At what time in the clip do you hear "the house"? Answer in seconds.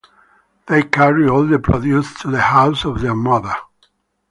2.31-2.85